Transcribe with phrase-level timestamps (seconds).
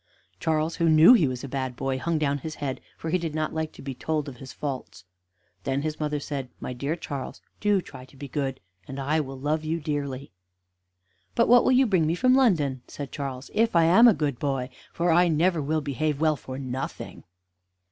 [0.39, 3.35] '"Charles, who knew he was a bad boy, hung down his head, for he did
[3.35, 5.05] not like to be told of his faults.
[5.63, 9.37] Then his mother said: "My dear Charles, do try and be good, and I will
[9.37, 10.31] love you dearly."
[11.35, 14.39] "But what will you bring me from London," said Charles, "if I am a good
[14.39, 14.71] boy?
[14.91, 17.23] for I never will behave well for nothing."